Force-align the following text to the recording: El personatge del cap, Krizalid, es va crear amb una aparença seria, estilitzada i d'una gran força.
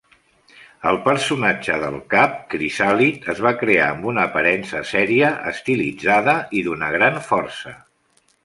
El 0.91 0.95
personatge 1.07 1.75
del 1.83 1.97
cap, 2.13 2.39
Krizalid, 2.55 3.29
es 3.35 3.43
va 3.47 3.53
crear 3.61 3.91
amb 3.91 4.09
una 4.13 4.25
aparença 4.31 4.83
seria, 4.95 5.31
estilitzada 5.55 6.37
i 6.63 6.69
d'una 6.71 6.91
gran 7.01 7.25
força. 7.31 7.77